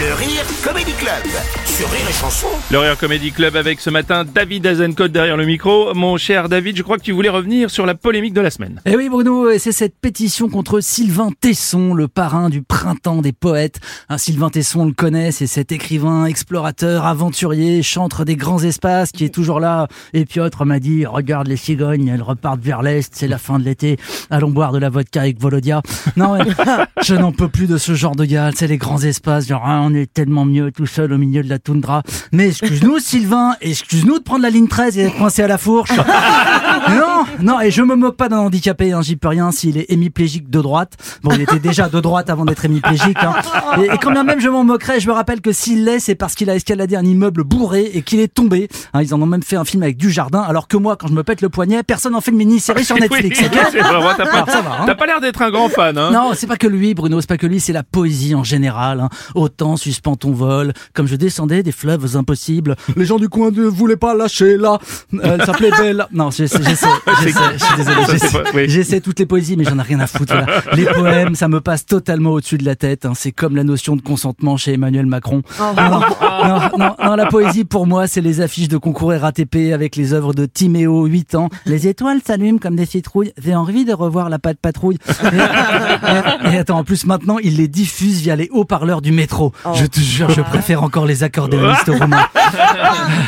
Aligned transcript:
Le 0.00 0.14
Rire 0.14 0.46
Comedy 0.64 0.92
Club 0.92 1.26
sur 1.66 1.90
Rire 1.90 2.08
et 2.08 2.12
Chanson. 2.14 2.46
Le 2.70 2.78
Rire 2.78 2.96
Comedy 2.96 3.32
Club 3.32 3.54
avec 3.54 3.80
ce 3.80 3.90
matin 3.90 4.24
David 4.24 4.66
Azencote 4.66 5.12
derrière 5.12 5.36
le 5.36 5.44
micro. 5.44 5.92
Mon 5.92 6.16
cher 6.16 6.48
David, 6.48 6.78
je 6.78 6.82
crois 6.82 6.96
que 6.96 7.02
tu 7.02 7.12
voulais 7.12 7.28
revenir 7.28 7.68
sur 7.68 7.84
la 7.84 7.94
polémique 7.94 8.32
de 8.32 8.40
la 8.40 8.50
semaine. 8.50 8.80
Eh 8.86 8.96
oui 8.96 9.10
Bruno, 9.10 9.50
et 9.50 9.58
c'est 9.58 9.72
cette 9.72 9.94
pétition 10.00 10.48
contre 10.48 10.80
Sylvain 10.80 11.28
Tesson, 11.38 11.92
le 11.92 12.08
parrain 12.08 12.48
du 12.48 12.62
printemps 12.62 13.20
des 13.20 13.32
poètes. 13.32 13.78
Un 14.08 14.16
Sylvain 14.16 14.48
Tesson, 14.48 14.80
on 14.80 14.86
le 14.86 14.94
connaît, 14.94 15.32
c'est 15.32 15.46
cet 15.46 15.70
écrivain, 15.70 16.24
explorateur, 16.24 17.04
aventurier, 17.04 17.82
chantre 17.82 18.24
des 18.24 18.36
grands 18.36 18.62
espaces 18.62 19.12
qui 19.12 19.26
est 19.26 19.34
toujours 19.34 19.60
là. 19.60 19.86
Et 20.14 20.24
Piotr 20.24 20.64
m'a 20.64 20.80
dit, 20.80 21.04
regarde 21.04 21.46
les 21.46 21.58
cigognes, 21.58 22.08
elles 22.08 22.22
repartent 22.22 22.62
vers 22.62 22.80
l'est, 22.80 23.14
c'est 23.14 23.28
la 23.28 23.38
fin 23.38 23.58
de 23.58 23.64
l'été, 23.64 23.98
allons 24.30 24.50
boire 24.50 24.72
de 24.72 24.78
la 24.78 24.88
vodka 24.88 25.20
avec 25.20 25.38
Volodia. 25.38 25.82
Non, 26.16 26.38
mais 26.38 26.50
je 27.04 27.14
n'en 27.14 27.32
peux 27.32 27.48
plus 27.48 27.66
de 27.66 27.76
ce 27.76 27.92
genre 27.92 28.16
de 28.16 28.24
gars, 28.24 28.50
c'est 28.54 28.66
les 28.66 28.78
grands 28.78 29.02
espaces, 29.02 29.46
genre 29.46 29.62
ah, 29.66 29.89
on 29.90 29.94
est 29.94 30.12
tellement 30.12 30.44
mieux 30.44 30.70
tout 30.70 30.86
seul 30.86 31.12
au 31.12 31.18
milieu 31.18 31.42
de 31.42 31.48
la 31.48 31.58
toundra. 31.58 32.02
Mais 32.32 32.48
excuse-nous 32.48 32.98
Sylvain, 33.00 33.54
excuse-nous 33.60 34.18
de 34.18 34.22
prendre 34.22 34.42
la 34.42 34.50
ligne 34.50 34.68
13 34.68 34.98
et 34.98 35.04
d'être 35.04 35.16
coincé 35.16 35.42
à 35.42 35.48
la 35.48 35.58
fourche. 35.58 35.90
non, 36.88 37.24
non, 37.40 37.60
et 37.60 37.70
je 37.70 37.82
me 37.82 37.94
moque 37.94 38.16
pas 38.16 38.28
d'un 38.28 38.38
handicapé, 38.38 38.92
hein, 38.92 39.02
j'y 39.02 39.16
peux 39.16 39.28
rien 39.28 39.50
s'il 39.50 39.78
est 39.78 39.90
hémiplégique 39.90 40.48
de 40.48 40.60
droite. 40.60 40.96
Bon, 41.22 41.32
il 41.34 41.40
était 41.40 41.58
déjà 41.58 41.88
de 41.88 42.00
droite 42.00 42.30
avant 42.30 42.44
d'être 42.44 42.64
hémiplégique. 42.64 43.18
Hein. 43.20 43.34
Et, 43.78 43.86
et 43.86 43.98
quand 43.98 44.12
bien 44.12 44.24
même 44.24 44.40
je 44.40 44.48
m'en 44.48 44.64
moquerais, 44.64 45.00
je 45.00 45.08
me 45.08 45.12
rappelle 45.12 45.40
que 45.40 45.52
s'il 45.52 45.84
l'est, 45.84 45.98
c'est 45.98 46.14
parce 46.14 46.34
qu'il 46.34 46.50
a 46.50 46.54
escaladé 46.54 46.96
un 46.96 47.04
immeuble 47.04 47.44
bourré 47.44 47.90
et 47.94 48.02
qu'il 48.02 48.20
est 48.20 48.32
tombé. 48.32 48.68
Hein, 48.92 49.02
ils 49.02 49.14
en 49.14 49.20
ont 49.20 49.26
même 49.26 49.42
fait 49.42 49.56
un 49.56 49.64
film 49.64 49.82
avec 49.82 49.96
du 49.96 50.10
jardin, 50.10 50.40
alors 50.40 50.68
que 50.68 50.76
moi, 50.76 50.96
quand 50.96 51.08
je 51.08 51.14
me 51.14 51.24
pète 51.24 51.40
le 51.40 51.48
poignet, 51.48 51.82
personne 51.82 52.12
n'en 52.12 52.20
fait 52.20 52.30
une 52.30 52.36
mini-série 52.36 52.84
sur 52.84 52.96
Netflix. 53.00 53.40
Oui, 53.40 53.46
ok 53.46 53.58
c'est 53.72 53.80
vrai, 53.80 54.14
t'as 54.16 54.26
pas, 54.26 54.30
Alors, 54.32 54.50
ça 54.50 54.60
va, 54.60 54.82
t'as 54.86 54.94
pas 54.94 55.06
l'air 55.06 55.20
d'être 55.20 55.42
un 55.42 55.50
grand 55.50 55.68
fan. 55.68 55.94
Non, 55.94 56.32
c'est 56.34 56.46
pas 56.46 56.56
que 56.56 56.66
lui, 56.66 56.94
Bruno, 56.94 57.20
c'est 57.20 57.28
pas 57.28 57.38
que 57.38 57.46
lui, 57.46 57.60
c'est 57.60 57.72
la 57.72 57.82
poésie 57.82 58.34
en 58.34 58.44
général. 58.44 59.08
Autant 59.34 59.76
suspend 59.80 60.16
ton 60.16 60.32
vol, 60.32 60.72
comme 60.94 61.06
je 61.06 61.16
descendais 61.16 61.62
des 61.62 61.72
fleuves 61.72 62.16
impossibles. 62.16 62.76
Les 62.96 63.04
gens 63.04 63.18
du 63.18 63.28
coin 63.28 63.50
ne 63.50 63.62
voulaient 63.64 63.96
pas 63.96 64.14
lâcher 64.14 64.56
là. 64.56 64.78
Euh, 65.14 65.18
Elle 65.38 65.44
s'appelait 65.44 65.70
Belle. 65.70 66.06
Non, 66.12 66.30
j'essaie, 66.30 66.62
j'essaie, 66.62 66.86
j'essaie, 67.22 67.40
je 67.58 67.64
suis 67.64 67.76
désolé, 67.76 68.68
j'essaie, 68.68 68.96
oui. 68.96 69.02
toutes 69.02 69.18
les 69.18 69.26
poésies, 69.26 69.56
mais 69.56 69.64
j'en 69.64 69.78
ai 69.78 69.82
rien 69.82 70.00
à 70.00 70.06
foutre. 70.06 70.34
voilà. 70.34 70.62
Les 70.74 70.84
poèmes, 70.84 71.34
ça 71.34 71.48
me 71.48 71.60
passe 71.60 71.86
totalement 71.86 72.30
au-dessus 72.32 72.58
de 72.58 72.64
la 72.64 72.76
tête. 72.76 73.06
hein. 73.06 73.12
C'est 73.14 73.32
comme 73.32 73.56
la 73.56 73.64
notion 73.64 73.96
de 73.96 74.02
consentement 74.02 74.56
chez 74.56 74.74
Emmanuel 74.74 75.06
Macron. 75.06 75.42
Non, 75.58 75.74
non, 75.74 76.60
non, 76.78 76.96
non, 77.02 77.14
la 77.16 77.26
poésie 77.26 77.64
pour 77.64 77.86
moi, 77.86 78.06
c'est 78.06 78.20
les 78.20 78.40
affiches 78.40 78.68
de 78.68 78.76
concours 78.76 79.12
RATP 79.12 79.72
avec 79.72 79.96
les 79.96 80.12
œuvres 80.12 80.34
de 80.34 80.46
Timéo, 80.46 81.04
8 81.06 81.34
ans. 81.34 81.48
Les 81.66 81.86
étoiles 81.88 82.20
s'allument 82.24 82.58
comme 82.58 82.76
des 82.76 82.86
citrouilles. 82.86 83.32
J'ai 83.42 83.54
envie 83.54 83.84
de 83.84 83.92
revoir 83.92 84.28
la 84.28 84.38
patte 84.38 84.58
patrouille. 84.60 84.98
Et, 85.24 86.54
et 86.54 86.58
attends, 86.58 86.78
en 86.78 86.84
plus 86.84 87.06
maintenant, 87.06 87.38
il 87.38 87.56
les 87.56 87.68
diffuse 87.68 88.20
via 88.20 88.36
les 88.36 88.48
haut-parleurs 88.52 89.00
du 89.02 89.12
métro. 89.12 89.52
Je 89.74 89.86
te 89.86 90.00
jure, 90.00 90.30
je 90.30 90.40
préfère 90.40 90.82
encore 90.82 91.06
les 91.06 91.22
accordéonistes 91.22 91.88
romains. 92.00 92.26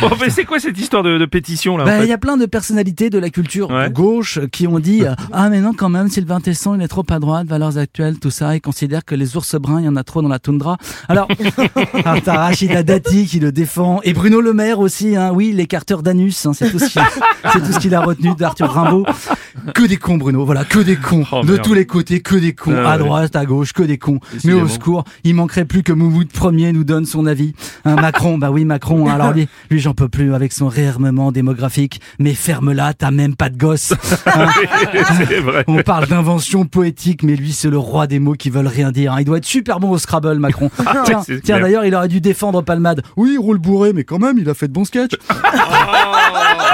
Bon, 0.00 0.10
mais 0.20 0.30
c'est 0.30 0.44
quoi 0.44 0.58
cette 0.58 0.78
histoire 0.78 1.02
de, 1.02 1.18
de 1.18 1.24
pétition 1.26 1.76
là 1.76 1.84
Bah, 1.84 1.98
fait 1.98 2.04
il 2.04 2.08
y 2.08 2.12
a 2.12 2.18
plein 2.18 2.36
de 2.36 2.46
personnalités 2.46 3.10
de 3.10 3.18
la 3.18 3.30
culture 3.30 3.70
Ouais. 3.70 3.90
gauche 3.90 4.40
qui 4.50 4.66
ont 4.66 4.78
dit 4.80 5.04
ah 5.32 5.48
mais 5.48 5.60
non 5.60 5.72
quand 5.72 5.88
même 5.88 6.08
Sylvain 6.08 6.40
Tesson 6.40 6.74
il 6.74 6.82
est 6.82 6.88
trop 6.88 7.04
à 7.08 7.18
droite 7.18 7.46
valeurs 7.46 7.78
actuelles 7.78 8.18
tout 8.18 8.30
ça 8.30 8.54
il 8.56 8.60
considère 8.60 9.04
que 9.04 9.14
les 9.14 9.36
ours 9.36 9.54
bruns 9.56 9.80
il 9.80 9.84
y 9.84 9.88
en 9.88 9.96
a 9.96 10.04
trop 10.04 10.20
dans 10.22 10.28
la 10.28 10.38
toundra. 10.38 10.76
Alors 11.08 11.28
ah, 12.04 12.16
t'as 12.24 12.36
Rachida 12.36 12.82
Dati 12.82 13.26
qui 13.26 13.38
le 13.40 13.52
défend 13.52 14.00
et 14.02 14.12
Bruno 14.12 14.40
Le 14.40 14.52
Maire 14.52 14.80
aussi 14.80 15.16
hein. 15.16 15.30
Oui 15.32 15.52
l'écarteur 15.52 16.02
d'anus 16.02 16.44
hein, 16.46 16.52
c'est 16.54 16.70
tout 16.70 16.78
ce 16.78 16.86
qu'il 17.78 17.90
ce 17.90 17.94
a 17.94 18.00
retenu 18.00 18.34
d'Arthur 18.34 18.70
Rimbaud. 18.72 19.04
Que 19.74 19.86
des 19.86 19.96
cons 19.96 20.16
Bruno 20.16 20.44
voilà 20.44 20.64
que 20.64 20.78
des 20.80 20.96
cons. 20.96 21.24
Oh, 21.30 21.42
de 21.42 21.52
merde. 21.52 21.62
tous 21.62 21.74
les 21.74 21.86
côtés 21.86 22.20
que 22.20 22.34
des 22.34 22.54
cons. 22.54 22.74
Ah, 22.84 22.92
à 22.92 22.98
droite 22.98 23.36
à 23.36 23.44
gauche 23.44 23.72
que 23.72 23.82
des 23.82 23.98
cons. 23.98 24.18
Mais 24.44 24.52
au 24.54 24.66
secours 24.68 25.04
il 25.24 25.34
manquerait 25.34 25.64
plus 25.64 25.82
que 25.82 25.92
Moumoud 25.92 26.31
Premier 26.32 26.72
nous 26.72 26.84
donne 26.84 27.04
son 27.06 27.26
avis 27.26 27.52
Hein, 27.84 27.96
Macron 27.96 28.38
bah 28.38 28.50
oui 28.50 28.64
Macron 28.64 29.08
hein, 29.08 29.14
alors 29.14 29.32
lui 29.32 29.48
lui 29.70 29.80
j'en 29.80 29.94
peux 29.94 30.08
plus 30.08 30.34
avec 30.34 30.52
son 30.52 30.68
réarmement 30.68 31.32
démographique 31.32 32.00
mais 32.18 32.34
ferme-la 32.34 32.94
t'as 32.94 33.10
même 33.10 33.34
pas 33.36 33.48
de 33.48 33.56
gosse 33.56 33.92
Hein, 34.26 34.46
vrai. 35.42 35.64
on 35.66 35.82
parle 35.82 36.06
d'invention 36.06 36.64
poétique, 36.64 37.22
mais 37.22 37.36
lui, 37.36 37.52
c'est 37.52 37.68
le 37.70 37.78
roi 37.78 38.06
des 38.06 38.18
mots 38.18 38.32
qui 38.34 38.50
veulent 38.50 38.66
rien 38.66 38.90
dire. 38.92 39.14
Il 39.18 39.24
doit 39.24 39.38
être 39.38 39.44
super 39.44 39.78
bon 39.80 39.90
au 39.90 39.98
Scrabble, 39.98 40.38
Macron. 40.38 40.70
tiens, 41.04 41.22
c'est 41.24 41.40
tiens 41.42 41.56
clair. 41.56 41.60
d'ailleurs, 41.66 41.84
il 41.84 41.94
aurait 41.94 42.08
dû 42.08 42.20
défendre 42.20 42.62
Palmade. 42.62 43.02
Oui, 43.16 43.32
il 43.34 43.38
roule 43.38 43.58
bourré, 43.58 43.92
mais 43.92 44.04
quand 44.04 44.18
même, 44.18 44.38
il 44.38 44.48
a 44.48 44.54
fait 44.54 44.68
de 44.68 44.72
bons 44.72 44.84
sketchs. 44.84 45.12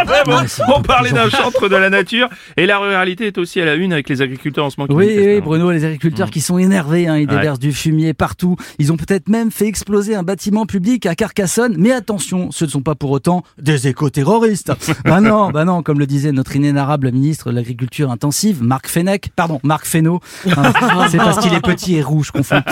Ah, 0.01 0.05
vraiment, 0.05 0.39
Ouais, 0.43 0.47
c'est 0.47 0.63
on 0.73 0.81
parlait 0.83 1.11
d'un 1.11 1.29
chantre 1.29 1.69
de 1.69 1.75
la 1.75 1.91
nature 1.91 2.29
et 2.57 2.67
la 2.67 2.79
ruralité 2.79 3.27
est 3.27 3.39
aussi 3.39 3.61
à 3.61 3.65
la 3.65 3.75
une 3.75 3.93
avec 3.93 4.09
les 4.09 4.23
agriculteurs 4.23 4.67
en 4.67 4.71
ce 4.71 4.77
moment. 4.79 4.95
Oui. 4.95 5.41
Bruno, 5.41 5.73
les 5.73 5.85
agriculteurs 5.85 6.31
qui 6.31 6.41
sont 6.41 6.57
énervés, 6.59 7.09
hein, 7.09 7.17
ils 7.17 7.29
Ouais. 7.29 7.37
déversent 7.37 7.59
du 7.59 7.73
fumier 7.73 8.15
partout. 8.15 8.55
Ils 8.79 8.93
ont 8.93 8.97
peut-être 8.97 9.29
même 9.29 9.48
fait 9.51 9.67
exploser 9.67 10.15
un 10.15 10.23
bâtiment 10.23 10.67
public 10.67 11.07
à 11.07 11.15
Carcassonne. 11.15 11.75
Mais 11.79 11.93
attention, 11.93 12.51
ce 12.51 12.65
ne 12.65 12.71
sont 12.71 12.83
pas 12.83 12.95
pour 12.95 13.11
autant 13.11 13.43
des 13.61 13.89
éco-terroristes. 13.89 14.73
bah 15.05 15.21
non, 15.21 15.51
bah 15.51 15.65
non, 15.65 15.83
comme 15.83 15.99
le 15.99 16.07
disait 16.07 16.33
notre 16.33 16.57
inénarrable 16.57 17.11
ministre 17.13 17.51
de 17.51 17.57
l'Agriculture 17.57 18.11
intensive, 18.11 18.63
Marc 18.63 18.89
Fenech, 18.89 19.31
pardon, 19.35 19.61
Marc 19.63 19.87
Fesneau. 19.87 20.21
Hein, 20.47 20.73
C'est 21.11 21.19
parce 21.19 21.39
qu'il 21.39 21.55
est 21.55 21.61
petit 21.61 21.97
et 21.97 22.03
rouge, 22.03 22.29
je 22.29 22.33
confonds. 22.33 22.63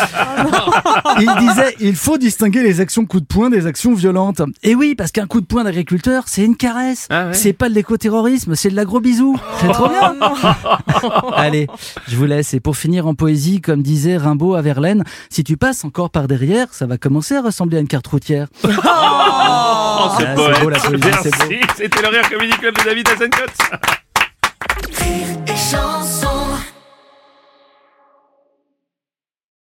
Il 1.20 1.30
disait, 1.38 1.74
il 1.80 1.96
faut 1.96 2.18
distinguer 2.18 2.62
les 2.62 2.80
actions 2.80 3.06
coup 3.06 3.20
de 3.20 3.26
poing 3.26 3.50
des 3.50 3.66
actions 3.66 3.94
violentes. 3.94 4.42
Et 4.62 4.74
oui, 4.74 4.94
parce 4.94 5.12
qu'un 5.12 5.26
coup 5.26 5.40
de 5.40 5.46
poing 5.46 5.64
d'agriculteur, 5.64 6.24
c'est 6.26 6.44
une 6.44 6.56
caresse. 6.56 7.06
Ah 7.10 7.26
ouais. 7.26 7.34
C'est 7.34 7.52
pas 7.52 7.68
de 7.68 7.74
l'éco-terrorisme, 7.74 8.54
c'est 8.54 8.70
de 8.70 8.76
l'agro 8.76 9.00
bisou. 9.00 9.38
C'est 9.60 9.68
trop 9.68 9.88
bien. 9.88 10.14
Allez, 11.34 11.66
je 12.08 12.16
vous 12.16 12.24
laisse. 12.24 12.54
Et 12.54 12.60
pour 12.60 12.76
finir 12.76 13.06
en 13.06 13.14
poésie, 13.14 13.60
comme 13.60 13.82
disait 13.82 14.16
Rimbaud 14.16 14.54
à 14.54 14.62
Verlaine, 14.62 15.04
si 15.30 15.44
tu 15.44 15.56
passes 15.56 15.84
encore 15.84 16.10
par 16.10 16.28
derrière, 16.28 16.65
ça 16.72 16.86
va 16.86 16.98
commencer 16.98 17.34
à 17.36 17.42
ressembler 17.42 17.78
à 17.78 17.80
une 17.80 17.88
carte 17.88 18.06
routière. 18.06 18.48
Oh, 19.98 20.10
c'est 20.18 20.26
Ah, 20.26 20.34
c'est 20.36 20.60
beau, 20.62 20.68
la. 20.68 20.78
Merci. 20.90 21.30
C'était 21.76 22.02
le 22.02 22.08
Rire 22.08 22.28
Comedy 22.28 22.52
Club 22.58 22.74
de 22.76 22.82
David 22.84 23.08
Azencote. 23.08 23.50
Rire 24.98 25.38
et 25.46 25.56
chanson 25.56 26.28